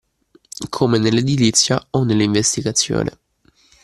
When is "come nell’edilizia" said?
0.71-1.79